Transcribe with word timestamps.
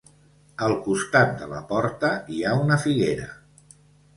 Al 0.67 0.71
costat 0.85 1.35
de 1.41 1.49
la 1.53 1.61
porta 1.73 2.11
hi 2.37 2.41
ha 2.53 2.57
una 2.63 2.79
figuera. 2.87 3.29